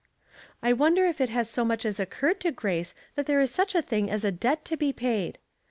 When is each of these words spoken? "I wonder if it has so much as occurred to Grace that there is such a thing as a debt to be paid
"I 0.63 0.73
wonder 0.73 1.05
if 1.05 1.21
it 1.21 1.29
has 1.29 1.47
so 1.47 1.63
much 1.63 1.85
as 1.85 1.99
occurred 1.99 2.39
to 2.39 2.51
Grace 2.51 2.95
that 3.13 3.27
there 3.27 3.39
is 3.39 3.51
such 3.51 3.75
a 3.75 3.83
thing 3.83 4.09
as 4.09 4.25
a 4.25 4.31
debt 4.31 4.65
to 4.65 4.75
be 4.75 4.91
paid 4.91 5.37